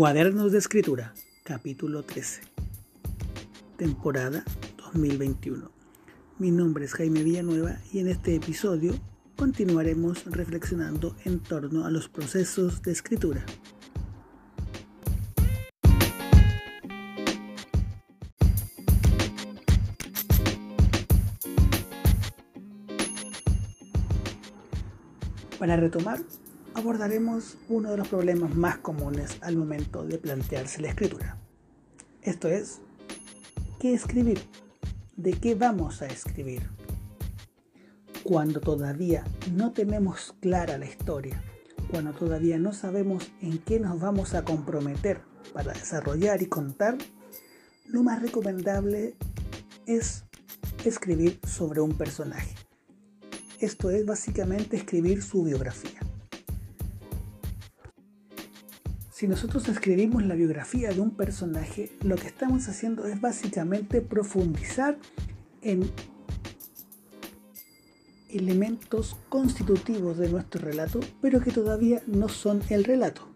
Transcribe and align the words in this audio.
Cuadernos 0.00 0.50
de 0.50 0.56
Escritura, 0.56 1.12
capítulo 1.44 2.02
13, 2.02 2.40
temporada 3.76 4.42
2021. 4.78 5.70
Mi 6.38 6.50
nombre 6.50 6.86
es 6.86 6.94
Jaime 6.94 7.22
Villanueva 7.22 7.76
y 7.92 7.98
en 7.98 8.08
este 8.08 8.34
episodio 8.34 8.94
continuaremos 9.36 10.24
reflexionando 10.24 11.14
en 11.26 11.38
torno 11.40 11.84
a 11.84 11.90
los 11.90 12.08
procesos 12.08 12.80
de 12.80 12.92
escritura. 12.92 13.44
Para 25.58 25.76
retomar, 25.76 26.20
abordaremos 26.74 27.56
uno 27.68 27.90
de 27.90 27.96
los 27.96 28.08
problemas 28.08 28.54
más 28.54 28.78
comunes 28.78 29.38
al 29.40 29.56
momento 29.56 30.04
de 30.04 30.18
plantearse 30.18 30.80
la 30.80 30.88
escritura. 30.88 31.36
Esto 32.22 32.48
es, 32.48 32.80
¿qué 33.78 33.94
escribir? 33.94 34.40
¿De 35.16 35.32
qué 35.32 35.54
vamos 35.54 36.02
a 36.02 36.06
escribir? 36.06 36.62
Cuando 38.22 38.60
todavía 38.60 39.24
no 39.52 39.72
tenemos 39.72 40.34
clara 40.40 40.78
la 40.78 40.86
historia, 40.86 41.42
cuando 41.90 42.12
todavía 42.12 42.58
no 42.58 42.72
sabemos 42.72 43.30
en 43.40 43.58
qué 43.58 43.80
nos 43.80 43.98
vamos 43.98 44.34
a 44.34 44.44
comprometer 44.44 45.22
para 45.52 45.72
desarrollar 45.72 46.42
y 46.42 46.46
contar, 46.46 46.96
lo 47.86 48.02
más 48.02 48.22
recomendable 48.22 49.16
es 49.86 50.24
escribir 50.84 51.40
sobre 51.46 51.80
un 51.80 51.96
personaje. 51.96 52.54
Esto 53.58 53.90
es 53.90 54.06
básicamente 54.06 54.76
escribir 54.76 55.22
su 55.22 55.42
biografía. 55.42 56.00
Si 59.20 59.28
nosotros 59.28 59.68
escribimos 59.68 60.24
la 60.24 60.34
biografía 60.34 60.92
de 60.92 61.00
un 61.02 61.10
personaje, 61.10 61.92
lo 62.00 62.16
que 62.16 62.28
estamos 62.28 62.66
haciendo 62.68 63.04
es 63.04 63.20
básicamente 63.20 64.00
profundizar 64.00 64.96
en 65.60 65.90
elementos 68.30 69.18
constitutivos 69.28 70.16
de 70.16 70.30
nuestro 70.30 70.62
relato, 70.62 71.00
pero 71.20 71.42
que 71.42 71.50
todavía 71.50 72.00
no 72.06 72.30
son 72.30 72.62
el 72.70 72.82
relato. 72.82 73.28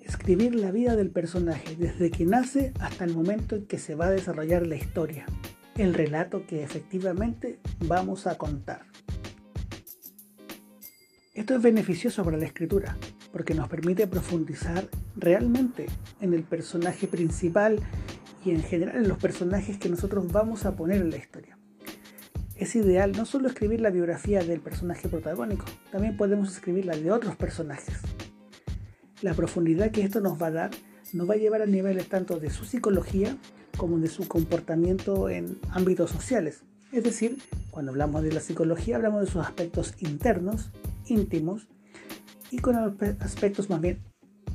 Escribir 0.00 0.54
la 0.54 0.70
vida 0.70 0.94
del 0.94 1.10
personaje 1.10 1.74
desde 1.74 2.12
que 2.12 2.24
nace 2.24 2.72
hasta 2.78 3.04
el 3.04 3.12
momento 3.12 3.56
en 3.56 3.66
que 3.66 3.80
se 3.80 3.96
va 3.96 4.06
a 4.06 4.12
desarrollar 4.12 4.64
la 4.64 4.76
historia, 4.76 5.26
el 5.76 5.92
relato 5.92 6.46
que 6.46 6.62
efectivamente 6.62 7.58
vamos 7.80 8.28
a 8.28 8.38
contar. 8.38 8.86
Esto 11.34 11.56
es 11.56 11.62
beneficioso 11.62 12.22
para 12.22 12.36
la 12.36 12.46
escritura, 12.46 12.96
porque 13.32 13.54
nos 13.54 13.68
permite 13.68 14.06
profundizar 14.06 14.88
realmente 15.16 15.86
en 16.20 16.34
el 16.34 16.42
personaje 16.42 17.06
principal 17.06 17.80
y 18.44 18.50
en 18.50 18.62
general 18.62 18.96
en 18.96 19.08
los 19.08 19.18
personajes 19.18 19.78
que 19.78 19.88
nosotros 19.88 20.30
vamos 20.32 20.64
a 20.64 20.76
poner 20.76 21.00
en 21.00 21.10
la 21.10 21.16
historia. 21.16 21.58
Es 22.56 22.74
ideal 22.74 23.12
no 23.12 23.24
solo 23.24 23.48
escribir 23.48 23.80
la 23.80 23.90
biografía 23.90 24.42
del 24.42 24.60
personaje 24.60 25.08
protagónico, 25.08 25.64
también 25.92 26.16
podemos 26.16 26.52
escribir 26.52 26.86
la 26.86 26.96
de 26.96 27.12
otros 27.12 27.36
personajes. 27.36 27.98
La 29.22 29.34
profundidad 29.34 29.90
que 29.90 30.02
esto 30.02 30.20
nos 30.20 30.40
va 30.40 30.48
a 30.48 30.52
dar 30.52 30.70
nos 31.12 31.28
va 31.28 31.34
a 31.34 31.38
llevar 31.38 31.62
a 31.62 31.66
niveles 31.66 32.08
tanto 32.08 32.38
de 32.38 32.50
su 32.50 32.64
psicología 32.64 33.36
como 33.76 33.98
de 33.98 34.08
su 34.08 34.28
comportamiento 34.28 35.28
en 35.28 35.58
ámbitos 35.70 36.10
sociales. 36.10 36.62
Es 36.92 37.04
decir, 37.04 37.38
cuando 37.70 37.92
hablamos 37.92 38.22
de 38.22 38.32
la 38.32 38.40
psicología 38.40 38.96
hablamos 38.96 39.20
de 39.22 39.26
sus 39.26 39.42
aspectos 39.42 39.94
internos, 39.98 40.70
íntimos, 41.06 41.68
y 42.50 42.58
con 42.58 42.76
aspectos 42.76 43.68
más 43.68 43.80
bien 43.80 44.02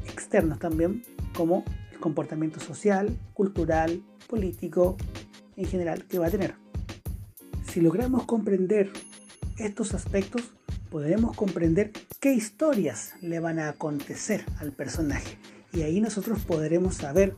externos 0.07 0.59
también, 0.59 1.03
como 1.35 1.63
el 1.91 1.99
comportamiento 1.99 2.59
social, 2.59 3.17
cultural, 3.33 4.03
político, 4.27 4.97
en 5.55 5.65
general, 5.65 6.05
que 6.05 6.19
va 6.19 6.27
a 6.27 6.31
tener. 6.31 6.55
Si 7.71 7.81
logramos 7.81 8.25
comprender 8.25 8.91
estos 9.57 9.93
aspectos, 9.93 10.53
podremos 10.89 11.35
comprender 11.35 11.91
qué 12.19 12.33
historias 12.33 13.13
le 13.21 13.39
van 13.39 13.59
a 13.59 13.69
acontecer 13.69 14.45
al 14.59 14.71
personaje. 14.71 15.37
Y 15.71 15.81
ahí 15.81 16.01
nosotros 16.01 16.39
podremos 16.41 16.95
saber 16.95 17.35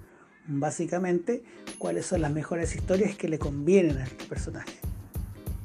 básicamente 0.47 1.43
cuáles 1.77 2.05
son 2.05 2.21
las 2.21 2.31
mejores 2.31 2.75
historias 2.75 3.15
que 3.15 3.29
le 3.29 3.39
convienen 3.39 3.97
a 3.97 4.03
este 4.03 4.25
personaje. 4.25 4.79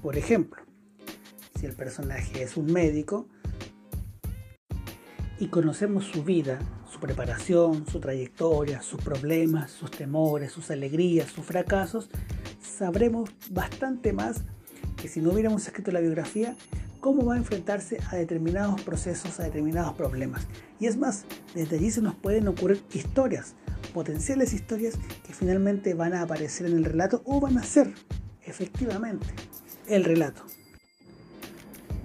Por 0.03 0.17
ejemplo, 0.17 0.63
si 1.59 1.67
el 1.67 1.75
personaje 1.75 2.43
es 2.43 2.57
un 2.57 2.73
médico, 2.73 3.29
y 5.41 5.49
conocemos 5.49 6.05
su 6.05 6.23
vida, 6.23 6.59
su 6.93 7.01
preparación, 7.01 7.87
su 7.91 7.99
trayectoria, 7.99 8.83
sus 8.83 9.03
problemas, 9.03 9.71
sus 9.71 9.91
temores, 9.91 10.53
sus 10.53 10.71
alegrías, 10.71 11.31
sus 11.31 11.47
fracasos, 11.47 12.11
sabremos 12.61 13.31
bastante 13.51 14.13
más 14.13 14.43
que 15.01 15.09
si 15.09 15.21
no 15.21 15.33
hubiéramos 15.33 15.67
escrito 15.67 15.93
la 15.93 16.01
biografía, 16.01 16.55
cómo 17.01 17.25
va 17.25 17.35
a 17.35 17.39
enfrentarse 17.39 17.99
a 18.11 18.17
determinados 18.17 18.83
procesos, 18.83 19.41
a 19.41 19.45
determinados 19.45 19.95
problemas. 19.95 20.47
Y 20.79 20.87
es 20.87 20.99
más, 20.99 21.25
desde 21.55 21.77
allí 21.77 21.91
se 21.91 22.03
nos 22.03 22.15
pueden 22.15 22.47
ocurrir 22.47 22.83
historias, 22.93 23.55
potenciales 23.95 24.53
historias 24.53 24.99
que 25.27 25.33
finalmente 25.33 25.95
van 25.95 26.13
a 26.13 26.21
aparecer 26.21 26.67
en 26.67 26.77
el 26.77 26.85
relato 26.85 27.23
o 27.25 27.41
van 27.41 27.57
a 27.57 27.63
ser 27.63 27.95
efectivamente 28.45 29.27
el 29.89 30.05
relato. 30.05 30.45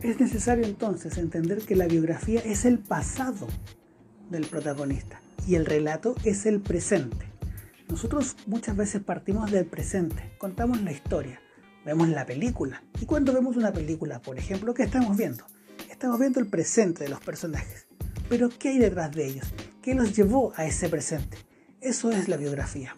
Es 0.06 0.20
necesario 0.20 0.66
entonces 0.66 1.18
entender 1.18 1.64
que 1.64 1.76
la 1.76 1.88
biografía 1.88 2.40
es 2.42 2.66
el 2.66 2.78
pasado 2.78 3.48
del 4.30 4.46
protagonista 4.46 5.20
y 5.48 5.56
el 5.56 5.66
relato 5.66 6.14
es 6.24 6.46
el 6.46 6.62
presente. 6.62 7.26
Nosotros 7.90 8.36
muchas 8.46 8.78
veces 8.78 9.02
partimos 9.02 9.50
del 9.50 9.66
presente, 9.66 10.32
contamos 10.38 10.80
la 10.84 10.92
historia, 10.92 11.42
vemos 11.84 12.08
la 12.10 12.28
película. 12.28 12.84
Y 13.02 13.08
cuando 13.08 13.34
vemos 13.34 13.58
una 13.58 13.74
película, 13.74 14.22
por 14.22 14.38
ejemplo, 14.38 14.76
¿qué 14.76 14.84
estamos 14.84 15.18
viendo? 15.18 15.44
Estamos 15.90 16.20
viendo 16.20 16.40
el 16.40 16.46
presente 16.46 17.06
de 17.06 17.10
los 17.10 17.22
personajes. 17.22 17.88
Pero 18.30 18.50
¿qué 18.50 18.70
hay 18.70 18.78
detrás 18.78 19.12
de 19.12 19.26
ellos? 19.26 19.48
¿Qué 19.82 19.96
los 19.96 20.16
llevó 20.16 20.54
a 20.56 20.68
ese 20.68 20.88
presente? 20.88 21.36
Eso 21.82 22.12
es 22.12 22.28
la 22.28 22.38
biografía. 22.38 22.96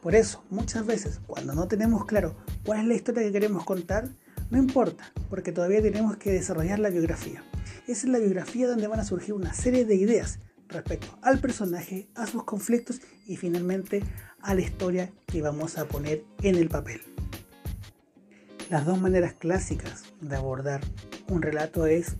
Por 0.00 0.14
eso, 0.14 0.44
muchas 0.48 0.86
veces, 0.86 1.20
cuando 1.26 1.56
no 1.56 1.66
tenemos 1.66 2.04
claro 2.04 2.36
cuál 2.64 2.82
es 2.82 2.86
la 2.86 2.94
historia 2.94 3.24
que 3.24 3.32
queremos 3.32 3.64
contar, 3.64 4.10
no 4.50 4.58
importa, 4.58 5.12
porque 5.28 5.52
todavía 5.52 5.80
tenemos 5.80 6.16
que 6.16 6.32
desarrollar 6.32 6.78
la 6.80 6.90
biografía. 6.90 7.42
Es 7.86 8.04
la 8.04 8.18
biografía 8.18 8.68
donde 8.68 8.88
van 8.88 9.00
a 9.00 9.04
surgir 9.04 9.34
una 9.34 9.54
serie 9.54 9.84
de 9.84 9.94
ideas 9.94 10.40
respecto 10.68 11.18
al 11.22 11.38
personaje, 11.38 12.08
a 12.14 12.26
sus 12.26 12.44
conflictos 12.44 13.00
y 13.26 13.36
finalmente 13.36 14.02
a 14.40 14.54
la 14.54 14.60
historia 14.60 15.12
que 15.26 15.42
vamos 15.42 15.78
a 15.78 15.86
poner 15.86 16.24
en 16.42 16.56
el 16.56 16.68
papel. 16.68 17.00
Las 18.70 18.86
dos 18.86 19.00
maneras 19.00 19.34
clásicas 19.34 20.04
de 20.20 20.36
abordar 20.36 20.80
un 21.28 21.42
relato 21.42 21.86
es 21.86 22.16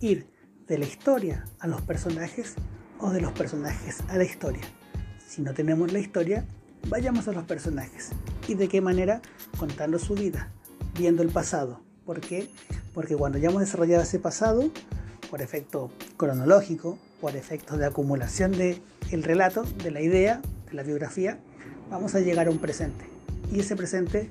ir 0.00 0.26
de 0.66 0.78
la 0.78 0.86
historia 0.86 1.44
a 1.60 1.66
los 1.66 1.80
personajes 1.82 2.54
o 2.98 3.10
de 3.10 3.20
los 3.20 3.32
personajes 3.32 4.02
a 4.08 4.16
la 4.16 4.24
historia. 4.24 4.62
Si 5.26 5.42
no 5.42 5.54
tenemos 5.54 5.92
la 5.92 5.98
historia, 5.98 6.44
vayamos 6.88 7.28
a 7.28 7.32
los 7.32 7.44
personajes. 7.44 8.10
¿Y 8.46 8.54
de 8.54 8.68
qué 8.68 8.80
manera? 8.80 9.22
Contando 9.58 9.98
su 9.98 10.14
vida, 10.14 10.50
viendo 10.96 11.22
el 11.22 11.28
pasado. 11.30 11.80
¿Por 12.04 12.20
qué? 12.20 12.48
Porque 12.94 13.16
cuando 13.16 13.38
ya 13.38 13.50
hemos 13.50 13.60
desarrollado 13.60 14.02
ese 14.02 14.18
pasado, 14.18 14.70
por 15.30 15.42
efecto 15.42 15.90
cronológico, 16.16 16.98
por 17.20 17.36
efecto 17.36 17.76
de 17.76 17.86
acumulación 17.86 18.52
del 18.52 18.80
el 19.10 19.22
relato, 19.22 19.62
de 19.62 19.90
la 19.90 20.00
idea, 20.00 20.40
de 20.68 20.74
la 20.74 20.82
biografía, 20.82 21.38
vamos 21.90 22.14
a 22.14 22.20
llegar 22.20 22.46
a 22.46 22.50
un 22.50 22.58
presente. 22.58 23.04
Y 23.52 23.60
ese 23.60 23.76
presente 23.76 24.30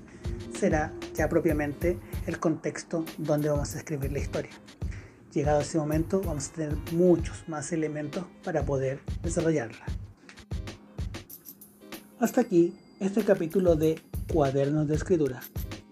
será 0.58 0.94
ya 1.16 1.30
propiamente 1.30 1.98
el 2.26 2.40
contexto 2.40 3.06
donde 3.18 3.50
vamos 3.50 3.76
a 3.76 3.80
escribir 3.80 4.12
la 4.12 4.20
historia. 4.20 4.52
Llegado 5.34 5.62
ese 5.62 5.78
momento 5.78 6.22
vamos 6.22 6.50
a 6.50 6.54
tener 6.54 6.76
muchos 6.92 7.48
más 7.48 7.72
elementos 7.72 8.26
para 8.44 8.64
poder 8.64 9.00
desarrollarla. 9.24 9.86
Hasta 12.20 12.42
aquí 12.42 12.76
este 13.00 13.24
capítulo 13.24 13.76
de 13.76 14.02
Cuadernos 14.32 14.88
de 14.88 14.96
Escritura. 14.96 15.42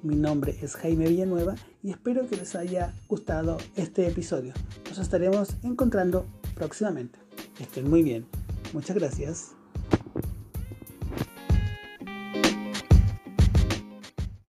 Mi 0.03 0.15
nombre 0.15 0.55
es 0.61 0.75
Jaime 0.75 1.07
Villanueva 1.07 1.55
y 1.81 1.91
espero 1.91 2.27
que 2.27 2.37
les 2.37 2.55
haya 2.55 2.93
gustado 3.07 3.57
este 3.75 4.07
episodio. 4.07 4.53
Nos 4.89 4.99
estaremos 4.99 5.55
encontrando 5.63 6.25
próximamente. 6.53 7.19
estén 7.59 7.89
muy 7.89 8.03
bien. 8.03 8.25
Muchas 8.73 8.95
gracias. 8.95 9.54